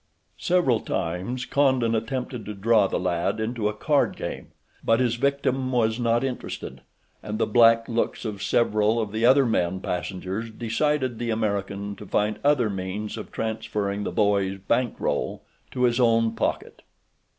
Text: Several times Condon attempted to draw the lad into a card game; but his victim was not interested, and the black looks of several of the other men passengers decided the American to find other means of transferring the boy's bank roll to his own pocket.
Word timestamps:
Several 0.39 0.79
times 0.79 1.45
Condon 1.45 1.93
attempted 1.93 2.43
to 2.45 2.55
draw 2.55 2.87
the 2.87 2.99
lad 2.99 3.39
into 3.39 3.69
a 3.69 3.73
card 3.75 4.17
game; 4.17 4.47
but 4.83 4.99
his 4.99 5.13
victim 5.13 5.71
was 5.71 5.99
not 5.99 6.23
interested, 6.23 6.81
and 7.21 7.37
the 7.37 7.45
black 7.45 7.87
looks 7.87 8.25
of 8.25 8.41
several 8.41 8.99
of 8.99 9.11
the 9.11 9.27
other 9.27 9.45
men 9.45 9.79
passengers 9.79 10.49
decided 10.49 11.19
the 11.19 11.29
American 11.29 11.95
to 11.97 12.07
find 12.07 12.39
other 12.43 12.67
means 12.67 13.15
of 13.15 13.31
transferring 13.31 14.03
the 14.03 14.11
boy's 14.11 14.57
bank 14.57 14.95
roll 14.97 15.43
to 15.69 15.83
his 15.83 15.99
own 15.99 16.35
pocket. 16.35 16.81